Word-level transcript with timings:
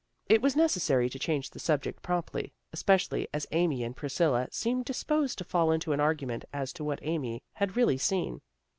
It 0.27 0.41
was 0.41 0.55
necessary 0.55 1.11
to 1.11 1.19
change 1.19 1.51
the 1.51 1.59
subject 1.59 2.01
promptly, 2.01 2.53
especially 2.73 3.27
as 3.31 3.45
Amy 3.51 3.83
and 3.83 3.95
Priscilla 3.95 4.47
seemed 4.49 4.85
disposed 4.85 5.37
to 5.37 5.43
fall 5.43 5.71
into 5.71 5.93
an 5.93 5.99
argument 5.99 6.43
as 6.51 6.73
to 6.73 6.83
what 6.83 6.97
Amy 7.03 7.43
had 7.53 7.77
really 7.77 7.99
seen. 7.99 8.41